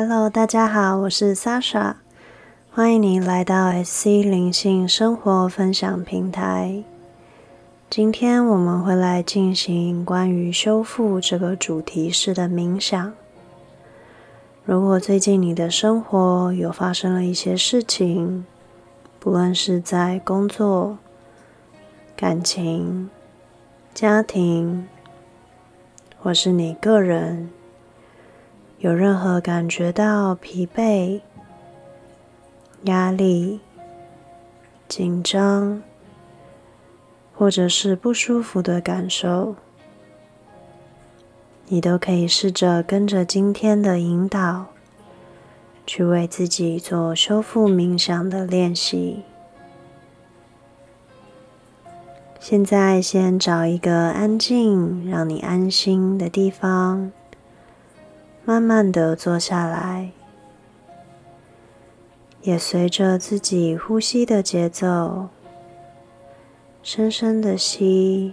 [0.00, 1.94] Hello，大家好，我是 Sasha，
[2.70, 6.84] 欢迎你来到 SC 灵性生活分享平台。
[7.90, 13.12] 今天我们会来进行关于修复这个主题式的冥想。
[14.64, 18.46] 如果最近你的生活有发生了一些事情，
[19.18, 20.96] 不论是在工作、
[22.16, 23.10] 感情、
[23.92, 24.86] 家庭，
[26.22, 27.50] 或是你个人
[28.78, 31.20] 有任何感觉到疲惫、
[32.84, 33.60] 压力、
[34.88, 35.82] 紧张，
[37.34, 39.56] 或者是不舒服的感受，
[41.66, 44.66] 你都可以试着跟着今天的引导。
[45.84, 49.22] 去为自己做修复冥想的练习。
[52.38, 57.10] 现在，先找一个安静、让你安心的地方，
[58.48, 60.10] 慢慢的坐下来，
[62.40, 65.28] 也随着自己呼吸的节奏，
[66.82, 68.32] 深深的吸，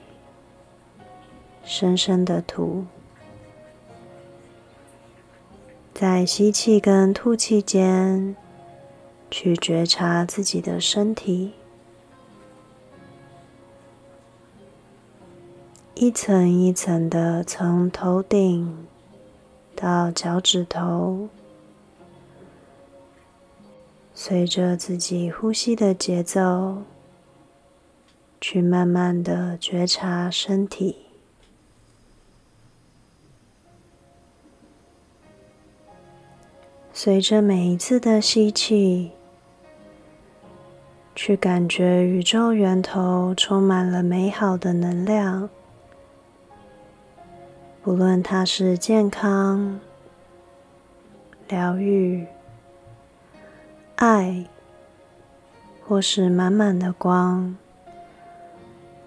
[1.66, 2.86] 深深的吐。
[5.94, 8.38] 在吸气跟吐气间，
[9.30, 11.52] 去觉察自己的身体，
[15.94, 18.88] 一层一层的从头顶
[19.86, 21.30] 到脚趾头，
[24.16, 26.78] 随着自己呼吸的节奏，
[28.42, 31.06] 去慢慢的觉察身体。
[36.92, 39.12] 随着每一次的吸气，
[41.14, 45.48] 去感觉宇宙源头充满了美好的能量，
[47.86, 49.80] 不论它是健康、
[51.48, 52.26] 疗愈、
[53.98, 54.44] 爱，
[55.86, 57.56] 或是满满的光，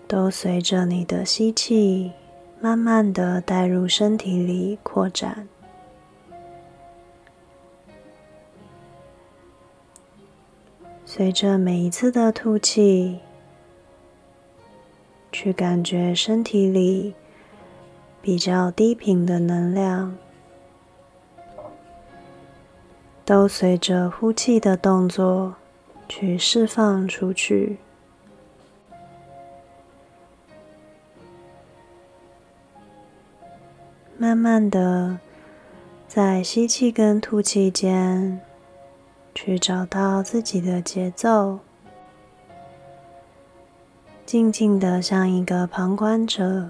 [0.06, 2.12] 都随着你的吸气，
[2.60, 5.48] 慢慢的带入身体里扩展。
[11.04, 13.18] 随着每一次的吐气，
[15.32, 17.16] 去感觉身体里
[18.28, 20.14] 比较低频的能量，
[23.24, 25.54] 都随着呼气的动作
[26.06, 27.78] 去释放出去。
[34.18, 35.18] 慢慢的，
[36.06, 38.38] 在吸气跟吐气间。
[39.34, 41.60] 去找到自己的节奏，
[44.26, 46.68] 静静的像一个旁观者，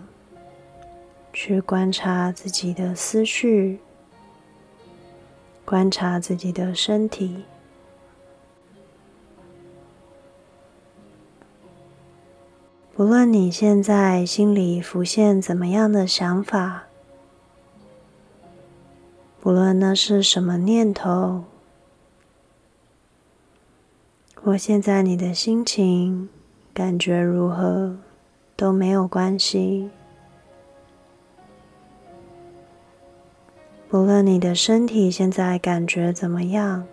[1.41, 3.79] 去观察自己的思绪，
[5.65, 7.45] 观察自己的身体。
[12.93, 16.87] 不论你现在心里浮现怎么样的想法，
[19.41, 21.45] 不论那是什么念头。
[24.35, 26.29] 或现在你的心情
[26.75, 27.97] 感觉如何
[28.57, 29.91] 都没有关系。
[33.91, 36.87] 不论你的身体现在感觉怎么样，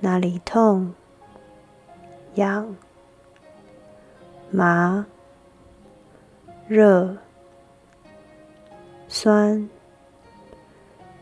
[0.00, 0.92] 哪里痛、
[2.34, 2.74] 痒、
[4.50, 5.06] 麻、
[6.66, 7.16] 热、
[9.06, 9.70] 酸，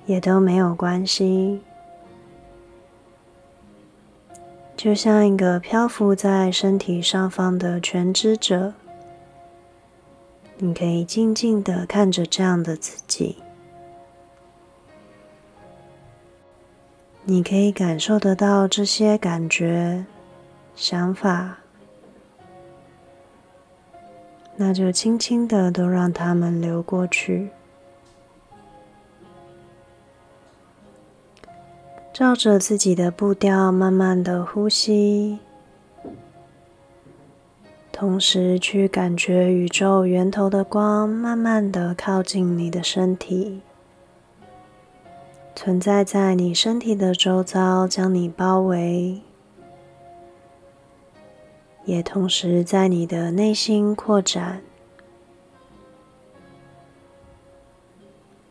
[0.06, 1.60] 也都没有关系。
[4.74, 8.72] 就像一个漂浮在身体上方的全知者，
[10.64, 13.36] 你可以静静的看着这样的自己，
[17.24, 20.06] 你可以感受得到这些感觉、
[20.74, 21.58] 想法，
[24.56, 27.50] 那就轻轻的都让他们流过去。
[32.10, 35.38] 照着自己的步调，慢慢的呼吸，
[38.04, 43.62] 同时去感觉宇宙源头的光慢慢的靠近你的身体，
[45.56, 49.22] 存在在你身体的周遭，将你包围，
[51.86, 54.60] 也同时在你的内心扩展，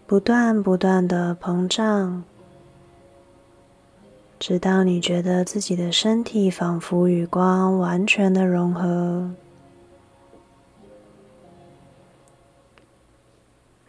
[0.07, 2.23] 不断不断的膨胀。
[4.39, 9.29] 直到你觉得自己的身体仿佛与光完全的融合，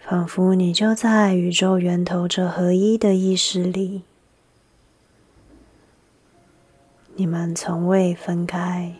[0.07, 4.03] 仿佛你就在宇宙源头这合一的意识里，
[7.17, 8.97] 你们从未分开。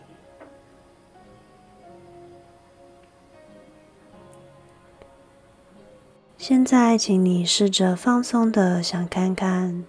[6.39, 9.85] 现在，请你试着放松的想看看，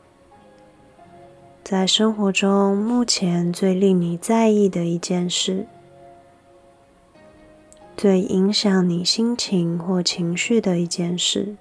[1.65, 5.67] 在生活中目前最令你在意的一件事，
[7.97, 11.57] 最影响你心情或情绪的一件事，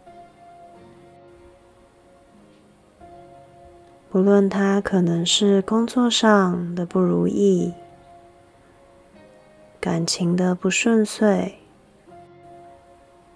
[4.09, 7.73] 不论它可能是工作上的不如意、
[9.79, 11.55] 感情的不顺遂。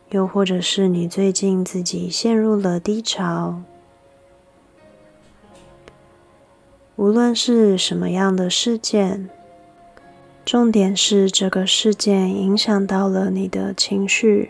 [0.09, 3.61] 又或者是你最近自己陷入了低潮，
[6.95, 9.29] 无论是什么样的事件，
[10.49, 14.49] 重点是这个事件影响到了你的情绪，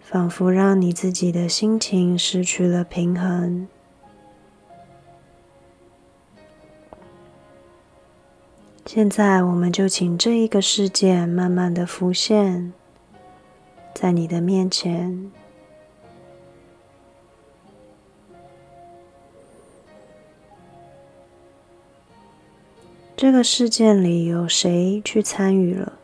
[0.00, 3.68] 仿佛让你自己的心情失去了平衡。
[8.86, 12.72] 现在，我们就请这一个事件慢慢的浮现。
[13.94, 15.30] 在你的面前，
[23.16, 25.94] 这个事件里有谁去参与了？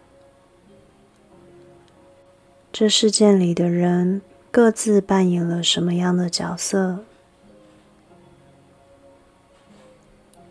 [2.72, 7.00] 这事件里的人各自扮演了什么样的角色？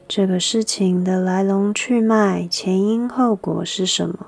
[0.07, 4.27] 这个事情的来龙去脉、前因后果是什么？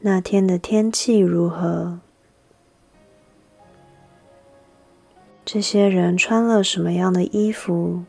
[0.00, 1.98] 那天的天气如何？
[5.48, 8.02] 这些人穿了什么样的衣服？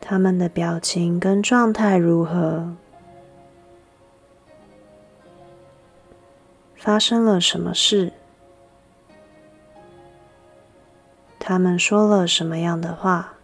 [0.00, 2.76] 他们的表情跟状态如何？
[6.76, 8.12] 发生了什么事？
[11.40, 13.34] 他们说了什么样的话？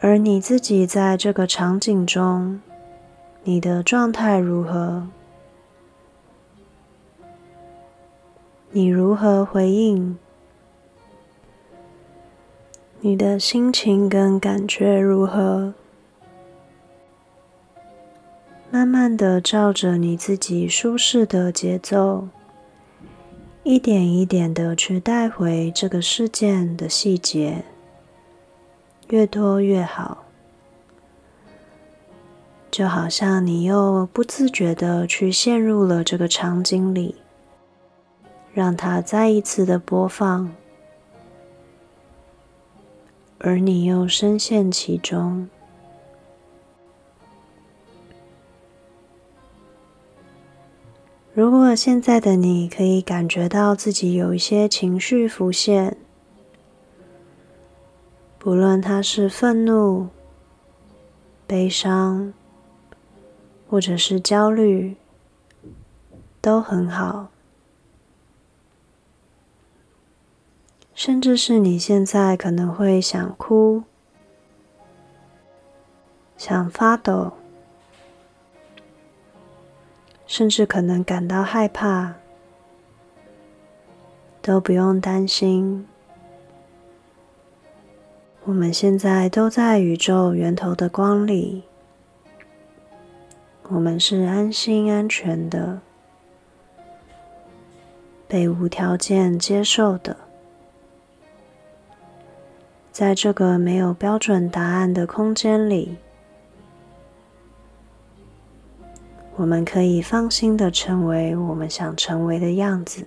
[0.00, 2.60] 而你自己在这个场景中，
[3.48, 5.06] 你的状态如何？
[8.72, 10.18] 你如何回应？
[12.98, 15.74] 你的心情跟感觉如何？
[18.68, 22.26] 慢慢的照着你自己舒适的节奏，
[23.62, 27.62] 一点一点的去带回这个事件的细节。
[29.10, 30.25] 越多越好，
[32.76, 37.14] 就好像你又不自觉的去陷入了这个场景里，
[38.52, 40.52] 让它再一次的播放，
[43.38, 45.48] 而你又深陷其中。
[51.32, 55.96] 如果现在的你可以感觉到自己有一些情绪浮现，
[58.38, 60.08] 不论它是愤怒、
[61.46, 62.34] 悲伤，
[63.68, 64.96] 或者是焦虑，
[66.40, 67.28] 都很好。
[70.94, 73.82] 甚至是你现在可能会想哭、
[76.38, 77.34] 想发抖，
[80.26, 82.14] 甚至可能感到害怕，
[84.40, 85.86] 都不用担心。
[88.44, 91.64] 我们现在都在宇宙源头的光里，
[93.68, 95.80] 我们是安心、安全的，
[98.28, 100.16] 被无条件接受的。
[102.92, 105.96] 在这个没有标准答案的空间里，
[109.34, 113.04] 我们可以放心的成为我们想成为的样子，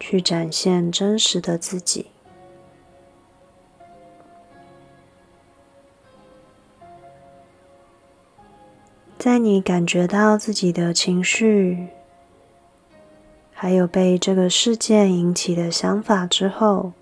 [0.00, 2.06] 去展现真实的自己。
[9.20, 11.88] 在你感觉到自己的情绪，
[13.52, 16.94] 还有被这个事件引起的想法之后，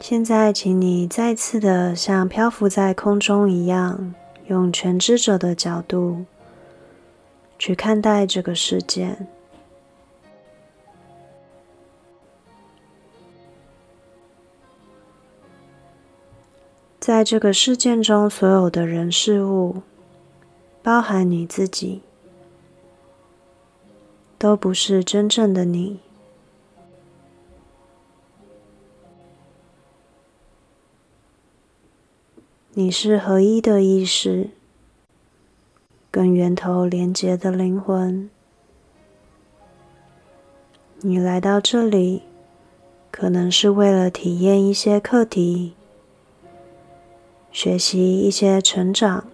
[0.00, 4.12] 现在，请你再次的像漂浮在空中一样，
[4.48, 6.24] 用全知者的角度
[7.60, 9.28] 去看待这个事件。
[17.02, 19.82] 在这个事件中所有的人事物
[20.84, 22.00] 包含你自己
[24.38, 25.98] 都不是真正的你。
[32.74, 34.50] 你是合一的意识
[36.08, 38.30] 跟源头连接的灵魂。
[41.00, 42.22] 你来到这里
[43.10, 45.74] 可能是为了体验一些课题
[47.52, 49.26] 学习一些成长。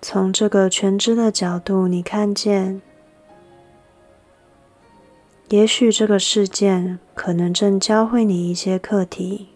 [0.00, 2.80] 从这个全知的角度，你看见，
[5.48, 9.48] 也许这个事件可能正教会你一些课题，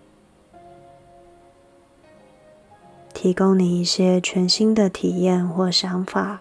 [3.15, 6.41] 提供你一些全新的体验或想法。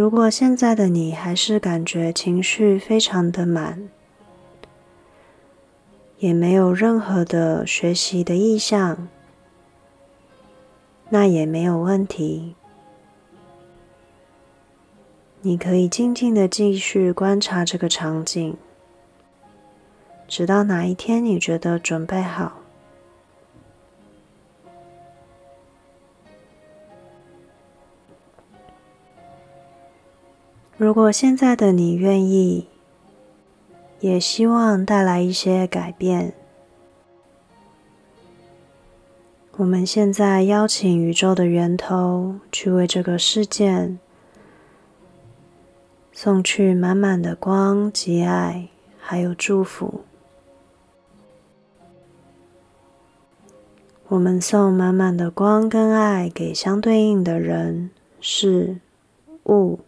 [0.00, 3.90] 如果现在的你还是感觉情绪非常的满，
[6.16, 9.06] 也没有任何的学习的意向，
[11.10, 12.54] 那也没有问题。
[15.42, 18.56] 你可以静静的继续观察这个场景，
[20.26, 22.59] 直到哪一天你觉得准备好。
[30.80, 32.66] 如果现在的你愿意。
[34.00, 36.32] 也希望带来一些改变。
[39.58, 43.98] 我们现在邀请宇宙的源头去为这个事件
[46.12, 48.68] 送去满满的光、及爱，
[48.98, 50.00] 还有祝福。
[54.08, 58.78] 我们送满满的光跟爱给相对应的人、事、
[59.44, 59.80] 物。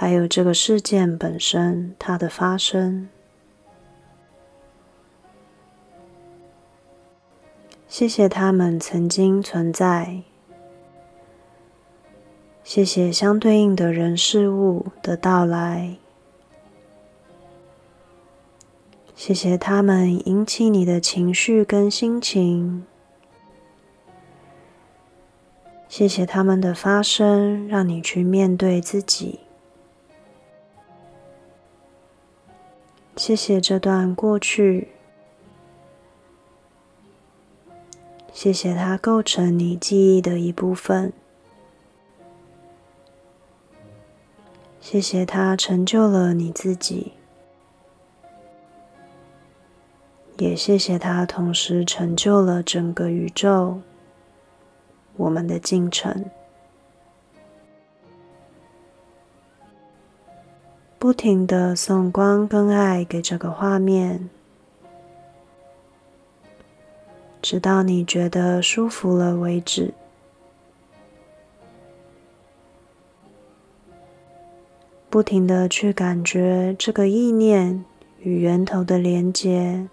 [0.00, 3.08] 还有这个事件本身，它的发生。
[7.88, 10.22] 谢谢他们曾经存在，
[12.62, 15.96] 谢谢相对应的人事物的到来，
[19.16, 22.86] 谢谢他们引起你的情绪跟心情，
[25.88, 29.40] 谢谢他们的发生，让你去面对自己。
[33.18, 34.88] 谢谢这段过去，
[38.32, 41.12] 谢谢它构成你记忆的一部分，
[44.80, 47.12] 谢谢它成就了你自己，
[50.38, 53.80] 也谢谢它同时成就了整个宇宙，
[55.16, 56.24] 我们的进程。
[60.98, 64.28] 不停的送光跟爱给这个画面，
[67.40, 69.94] 直到你觉得舒服了为止。
[75.08, 77.84] 不停的去感觉这个意念
[78.18, 79.88] 与源头的连接。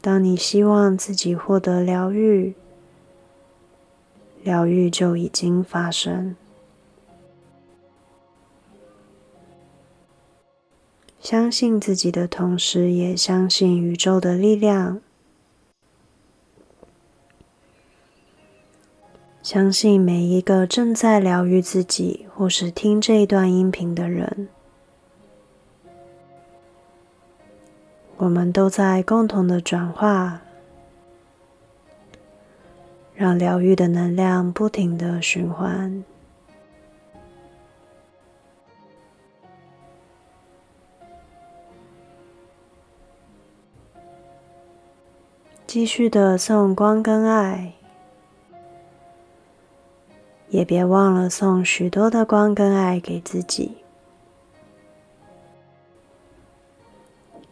[0.00, 2.54] 当你希望自己获得疗愈。
[4.48, 6.34] 疗愈就已经发生。
[11.20, 15.02] 相信自己的同时，也相信宇宙的力量。
[19.42, 24.48] 相信每一个正在疗愈自己，或是听这一段音频的人，
[28.16, 30.40] 我们都在共同的转化。
[33.18, 36.04] 让疗愈的能量不停的循环，
[45.66, 47.72] 继续的送光跟爱，
[50.50, 53.78] 也别忘了送许多的光跟爱给自己。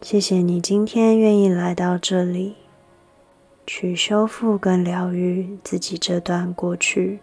[0.00, 2.65] 谢谢你今天愿意来到这里。
[3.66, 7.20] 去修复跟疗愈自己这段过去。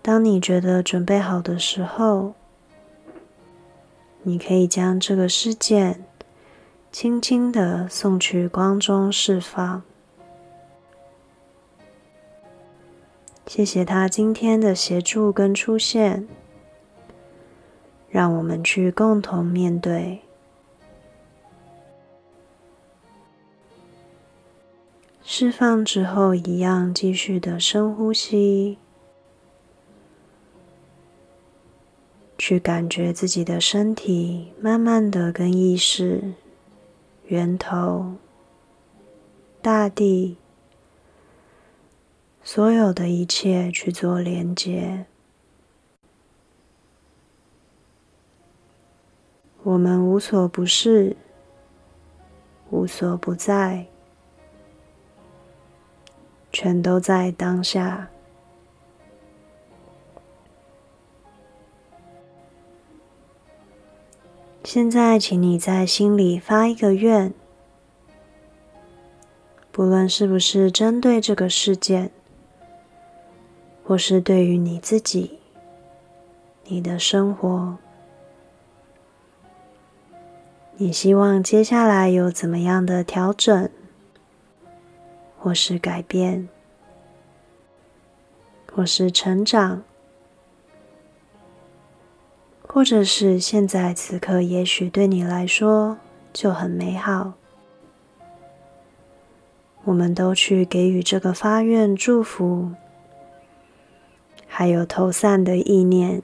[0.00, 2.32] 当你觉得准备好的时候，
[4.22, 6.04] 你可以将这个事件
[6.90, 9.82] 轻轻的送去光中释放。
[13.46, 16.28] 谢谢他今天的协助跟出现，
[18.08, 20.20] 让我们去共同面对。
[25.30, 28.78] 释放之后，一样继续的深呼吸，
[32.38, 36.32] 去感觉自己的身体慢慢的跟意识、
[37.26, 38.14] 源头、
[39.60, 40.38] 大地，
[42.42, 45.04] 所有的一切去做连接。
[49.62, 51.14] 我们无所不是，
[52.70, 53.88] 无所不在，
[56.60, 58.08] 全都在当下。
[64.64, 67.32] 现在，请你在心里发一个愿，
[69.70, 72.10] 不论是不是针对这个事件，
[73.84, 75.38] 或是对于你自己、
[76.64, 77.78] 你的生活。
[80.76, 83.70] 你希望接下来有怎么样的调整，
[85.38, 86.48] 或是改变，
[88.74, 89.82] 或是成长，
[92.66, 95.98] 或者是现在此刻，也许对你来说
[96.32, 97.34] 就很美好。
[99.84, 102.72] 我们都去给予这个发愿祝福，
[104.46, 106.22] 还有投散的意念。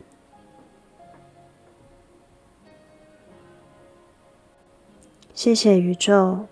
[5.33, 6.47] 谢谢宇宙，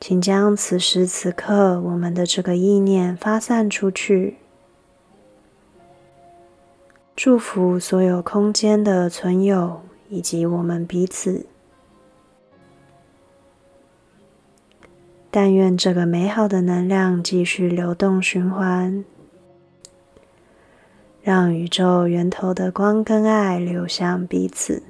[0.00, 4.38] 请将此时此刻我们的这个意念发散出去，
[7.14, 11.44] 祝福所有空间的存有以及我们彼此。
[15.30, 19.04] 但愿这个美好的能量继续流动循环，
[21.22, 24.82] 让宇宙源头的光跟爱流向彼此。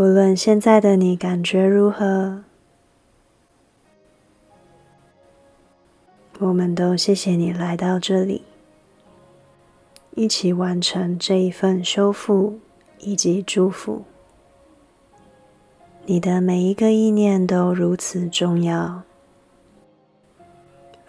[0.00, 2.42] 无论现在的你感觉如何，
[6.38, 8.42] 我们都谢谢你来到这里，
[10.14, 12.58] 一起完成这一份修复
[13.00, 14.04] 以及祝福。
[16.06, 19.02] 你的每一个意念都如此重要，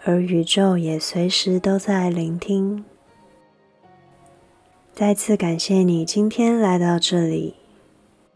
[0.04, 2.84] 而宇宙也随时都在聆听。
[4.92, 7.61] 再次感谢你今天来到这里。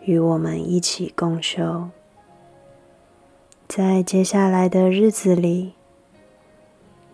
[0.06, 1.90] 与我们一起共修，
[3.66, 5.72] 在接下来的日子里，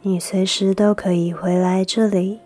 [0.03, 2.41] 你随时都可以回来这里，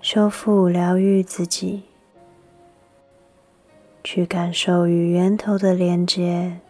[0.00, 1.82] 修复、疗愈自己，
[4.04, 6.60] 去感受与源头的连接，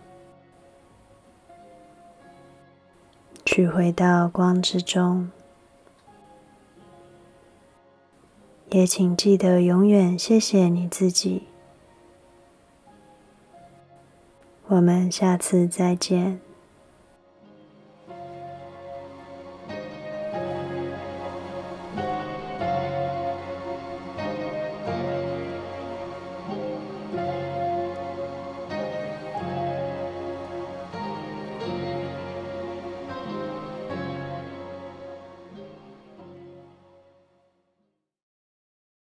[3.44, 5.31] 去回到光之中。
[8.70, 11.52] 也请记得永远谢谢你自己。
[14.68, 16.52] 我们下次再见。